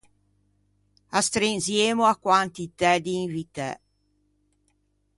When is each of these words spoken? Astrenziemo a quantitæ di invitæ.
Astrenziemo 1.19 2.03
a 2.11 2.13
quantitæ 2.23 2.91
di 3.05 3.13
invitæ. 3.25 3.69